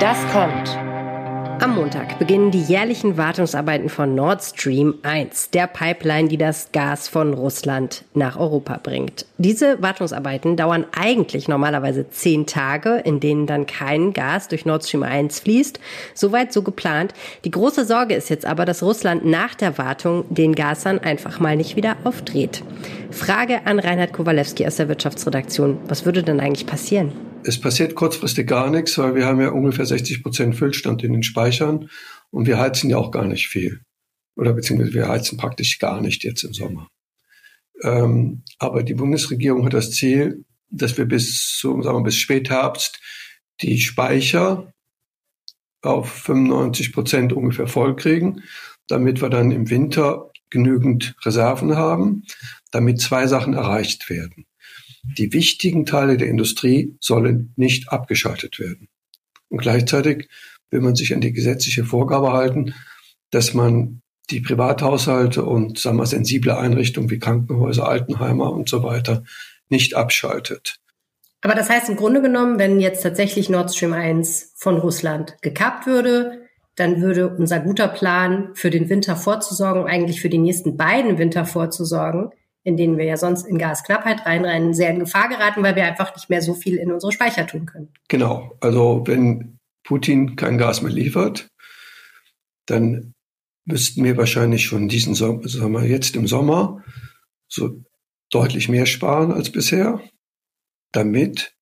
[0.00, 0.76] Das kommt.
[1.62, 7.08] Am Montag beginnen die jährlichen Wartungsarbeiten von Nord Stream 1, der Pipeline, die das Gas
[7.08, 9.24] von Russland nach Europa bringt.
[9.38, 15.04] Diese Wartungsarbeiten dauern eigentlich normalerweise zehn Tage, in denen dann kein Gas durch Nord Stream
[15.04, 15.78] 1 fließt.
[16.12, 17.14] Soweit so geplant.
[17.44, 21.56] Die große Sorge ist jetzt aber, dass Russland nach der Wartung den Gasern einfach mal
[21.56, 22.62] nicht wieder aufdreht.
[23.10, 25.78] Frage an Reinhard Kowalewski aus der Wirtschaftsredaktion.
[25.86, 27.33] Was würde denn eigentlich passieren?
[27.46, 31.22] Es passiert kurzfristig gar nichts, weil wir haben ja ungefähr 60 Prozent Füllstand in den
[31.22, 31.90] Speichern
[32.30, 33.82] und wir heizen ja auch gar nicht viel.
[34.34, 36.88] Oder beziehungsweise wir heizen praktisch gar nicht jetzt im Sommer.
[37.82, 43.00] Ähm, aber die Bundesregierung hat das Ziel, dass wir bis, so, sagen wir, bis Spätherbst
[43.60, 44.72] die Speicher
[45.82, 48.42] auf 95 Prozent ungefähr voll kriegen,
[48.88, 52.24] damit wir dann im Winter genügend Reserven haben,
[52.70, 54.46] damit zwei Sachen erreicht werden.
[55.18, 58.88] Die wichtigen Teile der Industrie sollen nicht abgeschaltet werden.
[59.48, 60.28] Und gleichzeitig
[60.70, 62.74] will man sich an die gesetzliche Vorgabe halten,
[63.30, 69.22] dass man die Privathaushalte und sagen wir, sensible Einrichtungen wie Krankenhäuser, Altenheimer und so weiter
[69.68, 70.80] nicht abschaltet.
[71.42, 75.86] Aber das heißt im Grunde genommen, wenn jetzt tatsächlich Nord Stream 1 von Russland gekappt
[75.86, 76.40] würde,
[76.74, 81.44] dann würde unser guter Plan für den Winter vorzusorgen, eigentlich für die nächsten beiden Winter
[81.44, 82.30] vorzusorgen,
[82.64, 86.14] in denen wir ja sonst in Gasknappheit reinrennen, sehr in Gefahr geraten, weil wir einfach
[86.14, 87.92] nicht mehr so viel in unsere Speicher tun können.
[88.08, 88.56] Genau.
[88.60, 91.48] Also wenn Putin kein Gas mehr liefert,
[92.66, 93.12] dann
[93.66, 96.82] müssten wir wahrscheinlich schon diesen Sommer, sagen wir jetzt im Sommer,
[97.48, 97.82] so
[98.30, 100.00] deutlich mehr sparen als bisher,
[100.92, 101.54] damit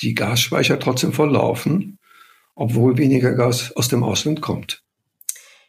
[0.00, 1.98] die Gasspeicher trotzdem volllaufen,
[2.54, 4.82] obwohl weniger Gas aus dem Ausland kommt.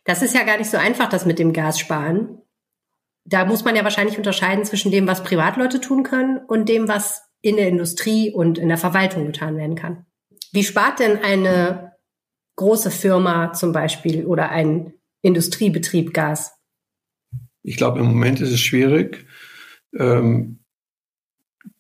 [0.06, 2.42] Das ist ja gar nicht so einfach, das mit dem Gas sparen.
[3.30, 7.22] Da muss man ja wahrscheinlich unterscheiden zwischen dem, was Privatleute tun können und dem, was
[7.42, 10.06] in der Industrie und in der Verwaltung getan werden kann.
[10.52, 11.94] Wie spart denn eine
[12.56, 16.54] große Firma zum Beispiel oder ein Industriebetrieb Gas?
[17.62, 19.28] Ich glaube, im Moment ist es schwierig.
[19.96, 20.60] Ähm,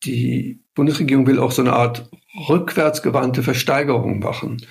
[0.03, 2.09] die Bundesregierung will auch so eine Art
[2.47, 4.65] rückwärtsgewandte Versteigerung machen.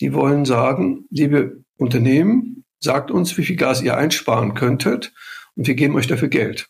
[0.00, 5.12] Die wollen sagen, liebe Unternehmen, sagt uns, wie viel Gas ihr einsparen könntet
[5.56, 6.68] und wir geben euch dafür Geld.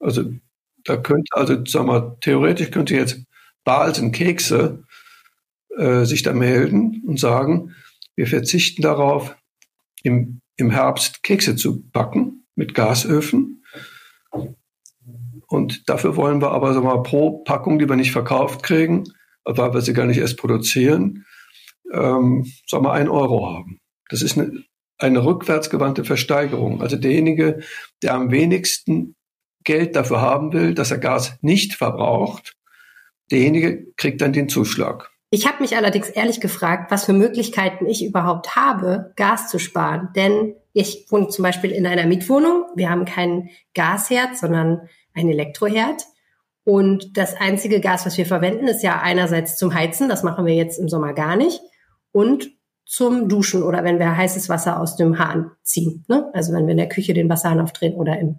[0.00, 0.32] Also
[0.84, 3.24] da könnte, also sagen wir, theoretisch könnte jetzt
[3.64, 4.84] Bals und Kekse
[5.76, 7.74] äh, sich da melden und sagen,
[8.16, 9.36] wir verzichten darauf,
[10.02, 13.64] im, im Herbst Kekse zu backen mit Gasöfen.
[15.48, 19.04] Und dafür wollen wir aber sagen wir, pro Packung, die wir nicht verkauft kriegen,
[19.44, 21.24] weil wir sie gar nicht erst produzieren,
[21.92, 23.80] ähm, sagen wir, ein Euro haben.
[24.10, 24.64] Das ist eine,
[24.98, 26.82] eine rückwärtsgewandte Versteigerung.
[26.82, 27.60] Also derjenige,
[28.02, 29.16] der am wenigsten
[29.64, 32.54] Geld dafür haben will, dass er Gas nicht verbraucht,
[33.30, 35.10] derjenige kriegt dann den Zuschlag.
[35.30, 40.10] Ich habe mich allerdings ehrlich gefragt, was für Möglichkeiten ich überhaupt habe, Gas zu sparen.
[40.14, 42.66] Denn ich wohne zum Beispiel in einer Mietwohnung.
[42.76, 46.04] Wir haben keinen Gasherd, sondern ein Elektroherd.
[46.62, 50.08] Und das einzige Gas, was wir verwenden, ist ja einerseits zum Heizen.
[50.08, 51.60] Das machen wir jetzt im Sommer gar nicht.
[52.12, 52.52] Und
[52.84, 56.04] zum Duschen oder wenn wir heißes Wasser aus dem Hahn ziehen.
[56.08, 56.30] Ne?
[56.32, 58.38] Also wenn wir in der Küche den Wasserhahn aufdrehen oder im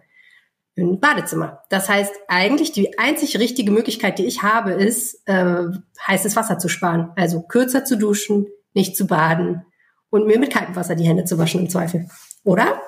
[0.76, 1.64] im Badezimmer.
[1.70, 5.68] Das heißt, eigentlich die einzig richtige Möglichkeit, die ich habe, ist, äh,
[6.06, 7.12] heißes Wasser zu sparen.
[7.16, 9.66] Also kürzer zu duschen, nicht zu baden
[10.10, 12.08] und mir mit kaltem Wasser die Hände zu waschen im Zweifel.
[12.44, 12.82] Oder?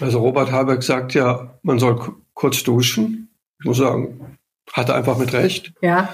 [0.00, 3.30] Also Robert Habeck sagt ja, man soll kurz duschen.
[3.58, 4.38] Ich muss sagen,
[4.72, 5.72] hat er einfach mit Recht.
[5.82, 6.08] Ja.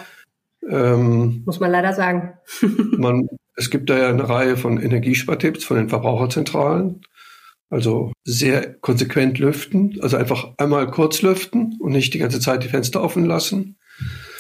[0.69, 2.35] Ähm, muss man leider sagen.
[2.97, 3.29] man,
[3.61, 7.03] es gibt da ja eine Reihe von Energiespartipps von den Verbraucherzentralen.
[7.69, 12.69] Also sehr konsequent lüften, also einfach einmal kurz lüften und nicht die ganze Zeit die
[12.69, 13.77] Fenster offen lassen.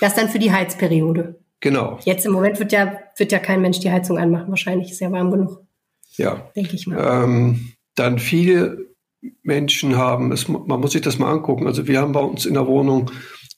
[0.00, 1.38] Das dann für die Heizperiode.
[1.61, 2.00] Genau.
[2.04, 5.12] Jetzt im Moment wird ja, wird ja kein Mensch die Heizung anmachen, wahrscheinlich ist ja
[5.12, 5.64] warm genug.
[6.16, 6.50] Ja.
[6.56, 7.24] Denke ich mal.
[7.24, 8.78] Ähm, dann viele
[9.42, 11.66] Menschen haben, es, man muss sich das mal angucken.
[11.66, 13.12] Also wir haben bei uns in der Wohnung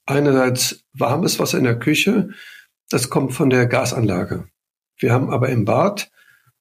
[0.04, 2.30] einerseits warmes Wasser in der Küche,
[2.90, 4.48] das kommt von der Gasanlage.
[5.02, 6.10] Wir haben aber im Bad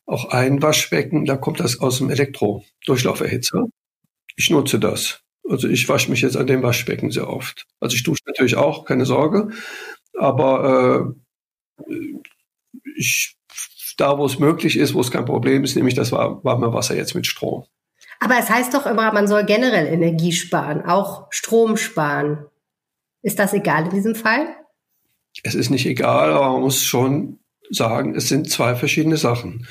[0.05, 3.67] auch ein Waschbecken, da kommt das aus dem Elektro-Durchlauferhitzer.
[4.35, 5.21] Ich nutze das.
[5.47, 7.67] Also ich wasche mich jetzt an dem Waschbecken sehr oft.
[7.79, 9.49] Also ich dusche natürlich auch, keine Sorge.
[10.17, 11.15] Aber
[11.87, 11.93] äh,
[12.95, 13.37] ich,
[13.97, 16.95] da, wo es möglich ist, wo es kein Problem ist, nehme ich das warme Wasser
[16.95, 17.65] jetzt mit Strom.
[18.19, 22.45] Aber es heißt doch immer, man soll generell Energie sparen, auch Strom sparen.
[23.21, 24.47] Ist das egal in diesem Fall?
[25.43, 27.40] Es ist nicht egal, aber man muss schon
[27.71, 29.67] sagen, es sind zwei verschiedene Sachen.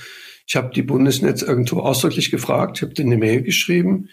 [0.47, 4.09] Ich habe die Bundesnetzagentur ausdrücklich gefragt, ich habe denen eine Mail geschrieben.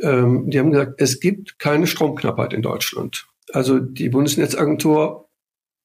[0.00, 3.26] Ähm, die haben gesagt, es gibt keine Stromknappheit in Deutschland.
[3.52, 5.28] Also die Bundesnetzagentur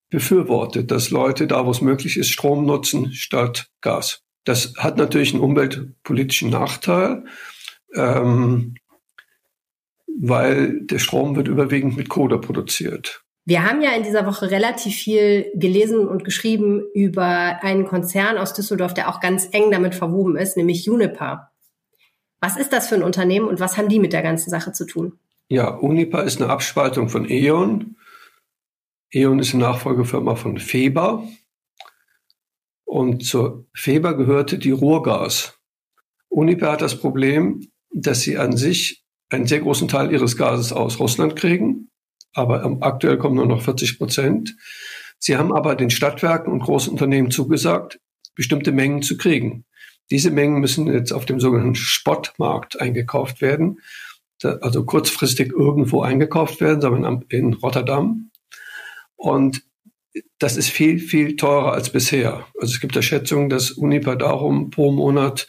[0.10, 4.22] befürwortet, dass Leute da, wo es möglich ist, Strom nutzen statt Gas.
[4.46, 7.26] Das hat natürlich einen umweltpolitischen Nachteil,
[7.96, 8.76] ähm,
[10.08, 13.25] weil der Strom wird überwiegend mit Kohle produziert.
[13.48, 18.54] Wir haben ja in dieser Woche relativ viel gelesen und geschrieben über einen Konzern aus
[18.54, 21.52] Düsseldorf, der auch ganz eng damit verwoben ist, nämlich Uniper.
[22.42, 24.86] Was ist das für ein Unternehmen und was haben die mit der ganzen Sache zu
[24.88, 25.20] tun?
[25.48, 27.96] Ja, Uniper ist eine Abspaltung von E.ON.
[29.12, 31.24] E.ON ist eine Nachfolgefirma von Feber.
[32.84, 35.60] Und zur Feber gehörte die Ruhrgas.
[36.30, 41.00] Uniper hat das Problem, dass sie an sich einen sehr großen Teil ihres Gases aus
[41.00, 41.92] Russland kriegen
[42.36, 44.56] aber aktuell kommen nur noch 40 Prozent.
[45.18, 48.00] Sie haben aber den Stadtwerken und großen Unternehmen zugesagt,
[48.36, 49.66] bestimmte Mengen zu kriegen.
[50.12, 53.80] Diese Mengen müssen jetzt auf dem sogenannten Spotmarkt eingekauft werden,
[54.44, 58.30] also kurzfristig irgendwo eingekauft werden, wir in Rotterdam.
[59.16, 59.64] Und
[60.38, 62.46] das ist viel, viel teurer als bisher.
[62.60, 65.48] Also es gibt da Schätzungen, dass Uniper darum pro Monat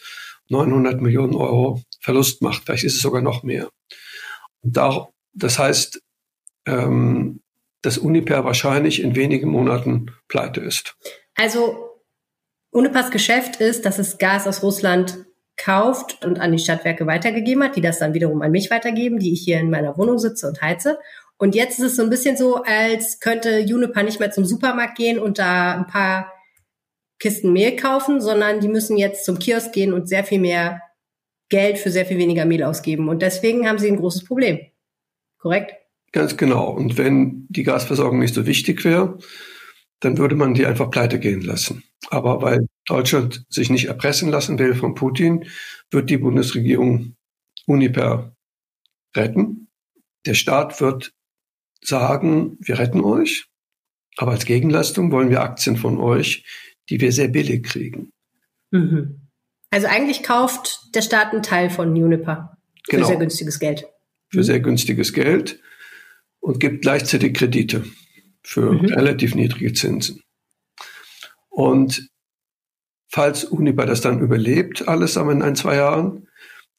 [0.49, 2.63] 900 Millionen Euro Verlust macht.
[2.63, 3.69] Vielleicht ist es sogar noch mehr.
[4.61, 6.01] Und da, das heißt,
[6.67, 7.41] ähm,
[7.81, 10.95] dass Uniper wahrscheinlich in wenigen Monaten pleite ist.
[11.35, 12.01] Also
[12.71, 15.25] Unipers Geschäft ist, dass es Gas aus Russland
[15.55, 19.33] kauft und an die Stadtwerke weitergegeben hat, die das dann wiederum an mich weitergeben, die
[19.33, 20.99] ich hier in meiner Wohnung sitze und heize.
[21.37, 24.97] Und jetzt ist es so ein bisschen so, als könnte Juniper nicht mehr zum Supermarkt
[24.97, 26.31] gehen und da ein paar
[27.19, 30.81] Kisten Mehl kaufen, sondern die müssen jetzt zum Kiosk gehen und sehr viel mehr
[31.49, 33.09] Geld für sehr viel weniger Mehl ausgeben.
[33.09, 34.59] Und deswegen haben sie ein großes Problem.
[35.39, 35.73] Korrekt?
[36.11, 36.69] Ganz genau.
[36.69, 39.17] Und wenn die Gasversorgung nicht so wichtig wäre,
[39.99, 41.83] dann würde man die einfach pleite gehen lassen.
[42.09, 45.45] Aber weil Deutschland sich nicht erpressen lassen will von Putin,
[45.91, 47.15] wird die Bundesregierung
[47.65, 48.35] Uniper
[49.15, 49.67] retten.
[50.25, 51.13] Der Staat wird
[51.81, 53.47] sagen, wir retten euch,
[54.17, 56.45] aber als Gegenleistung wollen wir Aktien von euch,
[56.89, 58.11] die wir sehr billig kriegen.
[58.71, 59.21] Mhm.
[59.69, 63.07] Also eigentlich kauft der Staat einen Teil von Uniper für Genau.
[63.07, 63.85] sehr günstiges Geld.
[64.29, 65.59] Für sehr günstiges Geld
[66.47, 67.83] und gibt gleichzeitig Kredite
[68.41, 68.85] für Mhm.
[68.85, 70.21] relativ niedrige Zinsen.
[71.49, 72.07] Und
[73.09, 76.29] falls Uniper das dann überlebt, alles in ein, zwei Jahren,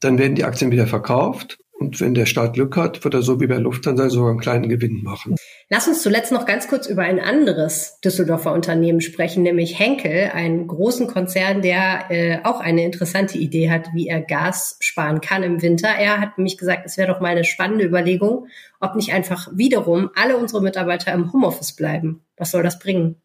[0.01, 1.59] dann werden die Aktien wieder verkauft.
[1.79, 4.69] Und wenn der Staat Glück hat, wird er so wie bei Lufthansa sogar einen kleinen
[4.69, 5.37] Gewinn machen.
[5.69, 10.67] Lass uns zuletzt noch ganz kurz über ein anderes Düsseldorfer Unternehmen sprechen, nämlich Henkel, einen
[10.67, 15.63] großen Konzern, der äh, auch eine interessante Idee hat, wie er Gas sparen kann im
[15.63, 15.89] Winter.
[15.89, 18.49] Er hat nämlich gesagt, es wäre doch mal eine spannende Überlegung,
[18.81, 22.23] ob nicht einfach wiederum alle unsere Mitarbeiter im Homeoffice bleiben.
[22.37, 23.23] Was soll das bringen?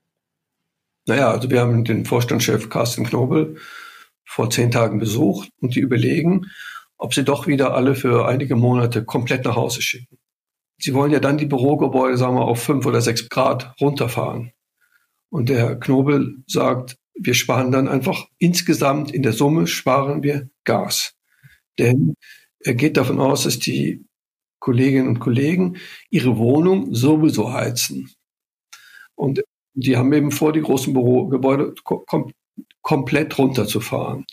[1.08, 3.58] Naja, also wir haben den Vorstandschef Carsten Knobel
[4.26, 6.46] vor zehn Tagen besucht und die überlegen,
[7.04, 10.18] ob sie doch wieder alle für einige Monate komplett nach Hause schicken.
[10.78, 14.54] Sie wollen ja dann die Bürogebäude, sagen wir, auf fünf oder sechs Grad runterfahren.
[15.30, 20.50] Und der Herr Knobel sagt, wir sparen dann einfach insgesamt in der Summe sparen wir
[20.64, 21.14] Gas.
[21.78, 22.16] Denn
[22.60, 24.06] er geht davon aus, dass die
[24.60, 25.76] Kolleginnen und Kollegen
[26.10, 28.12] ihre Wohnung sowieso heizen.
[29.16, 32.32] Und die haben eben vor, die großen Bürogebäude kom
[32.82, 34.26] komplett runterzufahren.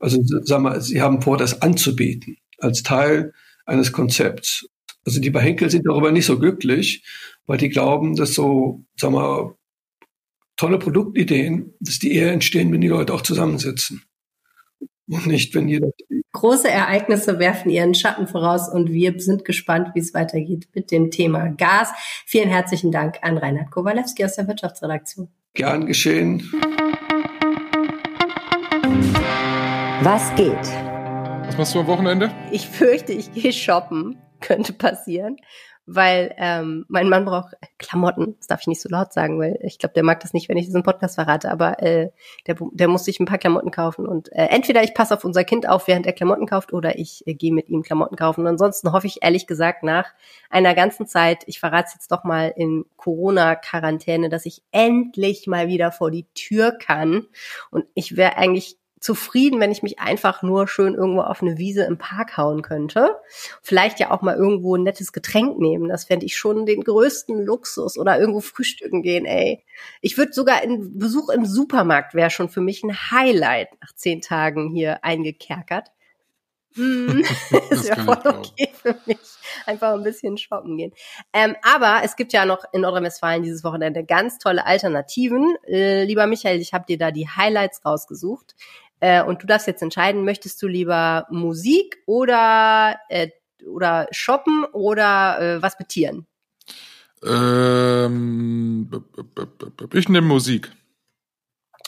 [0.00, 3.32] Also sag mal, sie haben vor, das anzubieten als Teil
[3.66, 4.66] eines Konzepts.
[5.06, 7.04] Also die bei Henkel sind darüber nicht so glücklich,
[7.46, 9.54] weil die glauben, dass so, sag mal,
[10.56, 14.02] tolle Produktideen, dass die eher entstehen, wenn die Leute auch zusammensitzen.
[15.08, 15.90] Und nicht, wenn jeder.
[16.32, 21.10] Große Ereignisse werfen ihren Schatten voraus und wir sind gespannt, wie es weitergeht mit dem
[21.10, 21.88] Thema Gas.
[22.26, 25.28] Vielen herzlichen Dank an Reinhard Kowalewski aus der Wirtschaftsredaktion.
[25.54, 26.48] Gern geschehen.
[30.02, 30.54] Was geht?
[30.54, 32.30] Was machst du am Wochenende?
[32.50, 34.16] Ich fürchte, ich gehe shoppen.
[34.40, 35.36] Könnte passieren.
[35.84, 38.36] Weil ähm, mein Mann braucht Klamotten.
[38.38, 40.56] Das darf ich nicht so laut sagen, weil ich glaube, der mag das nicht, wenn
[40.56, 41.50] ich diesen Podcast verrate.
[41.50, 42.08] Aber äh,
[42.46, 44.06] der, der muss sich ein paar Klamotten kaufen.
[44.06, 47.26] Und äh, entweder ich passe auf unser Kind auf, während er Klamotten kauft, oder ich
[47.26, 48.40] äh, gehe mit ihm Klamotten kaufen.
[48.40, 50.06] Und ansonsten hoffe ich ehrlich gesagt nach
[50.48, 55.68] einer ganzen Zeit, ich verrate es jetzt doch mal in Corona-Quarantäne, dass ich endlich mal
[55.68, 57.26] wieder vor die Tür kann.
[57.70, 61.84] Und ich wäre eigentlich zufrieden, wenn ich mich einfach nur schön irgendwo auf eine Wiese
[61.84, 63.16] im Park hauen könnte.
[63.62, 65.88] Vielleicht ja auch mal irgendwo ein nettes Getränk nehmen.
[65.88, 67.98] Das fände ich schon den größten Luxus.
[67.98, 69.64] Oder irgendwo frühstücken gehen, ey.
[70.02, 74.20] Ich würde sogar ein Besuch im Supermarkt wäre schon für mich ein Highlight nach zehn
[74.20, 75.90] Tagen hier eingekerkert.
[76.74, 79.18] Hm, Das ist ja voll okay für mich.
[79.66, 80.92] Einfach ein bisschen shoppen gehen.
[81.32, 85.56] Ähm, aber es gibt ja noch in Nordrhein-Westfalen dieses Wochenende ganz tolle Alternativen.
[85.66, 88.54] Äh, lieber Michael, ich habe dir da die Highlights rausgesucht.
[89.00, 93.28] Äh, und du darfst jetzt entscheiden, möchtest du lieber Musik oder, äh,
[93.66, 96.26] oder shoppen oder äh, was mit Tieren?
[97.24, 98.90] Ähm,
[99.92, 100.70] ich nehme Musik.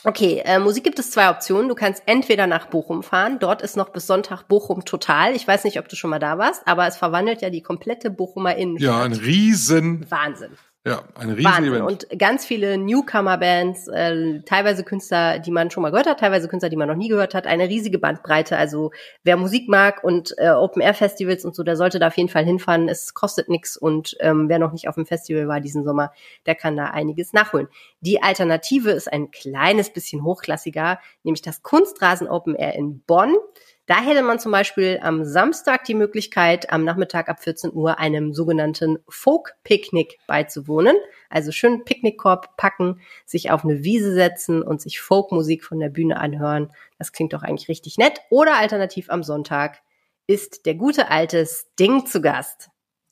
[0.05, 1.69] Okay, äh, Musik gibt es zwei Optionen.
[1.69, 3.39] Du kannst entweder nach Bochum fahren.
[3.39, 5.33] Dort ist noch bis Sonntag Bochum total.
[5.33, 8.09] Ich weiß nicht, ob du schon mal da warst, aber es verwandelt ja die komplette
[8.09, 8.91] Bochumer Innenstadt.
[8.91, 10.51] Ja, ein riesen, Wahnsinn.
[10.85, 11.73] Ja, ein riesen Wahnsinn.
[11.73, 11.85] Event.
[11.85, 16.69] Und ganz viele Newcomer-Bands, äh, teilweise Künstler, die man schon mal gehört hat, teilweise Künstler,
[16.69, 17.47] die man noch nie gehört hat.
[17.47, 18.57] Eine riesige Bandbreite.
[18.57, 18.91] Also
[19.23, 22.89] wer Musik mag und äh, Open-Air-Festivals und so, der sollte da auf jeden Fall hinfahren.
[22.89, 26.11] Es kostet nix und ähm, wer noch nicht auf dem Festival war diesen Sommer,
[26.45, 27.69] der kann da einiges nachholen.
[28.01, 33.37] Die Alternative ist ein kleines bisschen hochklassiger, nämlich das Kunstrasen Open Air in Bonn.
[33.85, 38.33] Da hätte man zum Beispiel am Samstag die Möglichkeit, am Nachmittag ab 14 Uhr einem
[38.33, 40.95] sogenannten Folk-Picknick beizuwohnen.
[41.29, 46.17] Also schön Picknickkorb packen, sich auf eine Wiese setzen und sich Folkmusik von der Bühne
[46.17, 46.71] anhören.
[46.97, 48.21] Das klingt doch eigentlich richtig nett.
[48.29, 49.81] Oder alternativ am Sonntag
[50.27, 52.69] ist der gute alte Sting zu Gast.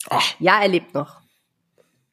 [0.09, 1.19] Ach, Ja, er lebt noch.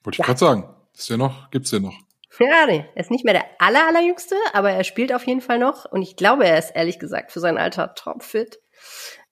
[0.02, 0.24] wollte ich Ja.
[0.24, 0.74] gerade sagen.
[0.94, 1.48] Ist der noch?
[1.52, 1.94] Gibt's den noch?
[2.38, 5.58] Ja, nee, er ist nicht mehr der aller, allerjüngste, aber er spielt auf jeden Fall
[5.58, 5.84] noch.
[5.84, 8.60] Und ich glaube, er ist ehrlich gesagt für sein Alter topfit.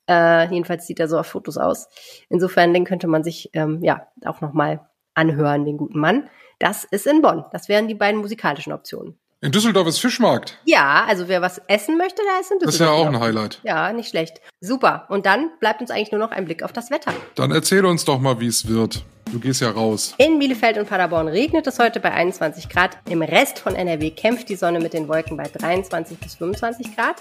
[0.09, 1.89] Äh, jedenfalls sieht er so auf Fotos aus.
[2.29, 6.29] Insofern, den könnte man sich ähm, ja auch nochmal anhören, den guten Mann.
[6.59, 7.45] Das ist in Bonn.
[7.53, 9.19] Das wären die beiden musikalischen Optionen.
[9.43, 10.59] In Düsseldorf ist Fischmarkt.
[10.65, 12.65] Ja, also wer was essen möchte, da ist in Düsseldorf.
[12.65, 13.61] Das ist ja auch ein Highlight.
[13.65, 14.41] Ja, nicht schlecht.
[14.61, 15.07] Super.
[15.11, 17.13] Und dann bleibt uns eigentlich nur noch ein Blick auf das Wetter.
[17.35, 19.05] Dann erzähl uns doch mal, wie es wird.
[19.33, 20.15] Du gehst ja raus.
[20.19, 22.97] In Bielefeld und Paderborn regnet es heute bei 21 Grad.
[23.11, 27.17] Im Rest von NRW kämpft die Sonne mit den Wolken bei 23 bis 25 Grad.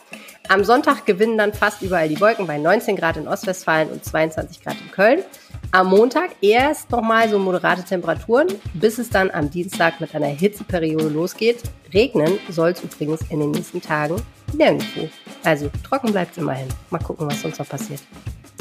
[0.47, 4.64] Am Sonntag gewinnen dann fast überall die Wolken bei 19 Grad in Ostwestfalen und 22
[4.64, 5.24] Grad in Köln.
[5.72, 11.10] Am Montag erst nochmal so moderate Temperaturen, bis es dann am Dienstag mit einer Hitzeperiode
[11.10, 11.64] losgeht.
[11.91, 14.22] Regnen soll es übrigens in den nächsten Tagen
[14.53, 15.10] nirgendwo.
[15.43, 16.68] Also trocken bleibt es immerhin.
[16.91, 18.01] Mal gucken, was sonst noch passiert.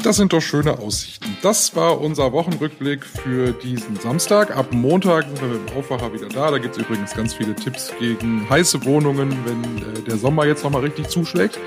[0.05, 1.35] Das sind doch schöne Aussichten.
[1.41, 4.55] Das war unser Wochenrückblick für diesen Samstag.
[4.55, 6.51] Ab Montag sind wir mit dem Aufwacher wieder da.
[6.51, 10.63] Da gibt es übrigens ganz viele Tipps gegen heiße Wohnungen, wenn äh, der Sommer jetzt
[10.63, 11.57] nochmal richtig zuschlägt.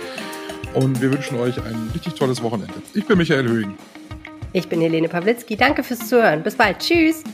[0.72, 2.74] Und wir wünschen euch ein richtig tolles Wochenende.
[2.94, 3.74] Ich bin Michael Höhing.
[4.52, 5.56] Ich bin Helene Pawlitzki.
[5.56, 6.44] Danke fürs Zuhören.
[6.44, 6.78] Bis bald.
[6.78, 7.24] Tschüss.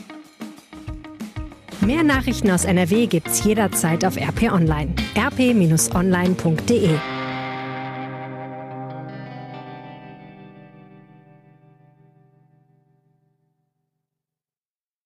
[1.81, 4.95] Mehr Nachrichten aus NRW gibt's jederzeit auf RP Online.
[5.15, 6.89] rp-online.de